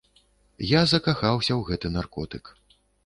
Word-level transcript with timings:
Я 0.67 0.79
закахаўся 0.93 1.53
ў 1.57 1.61
гэты 1.69 1.87
наркотык. 2.01 2.43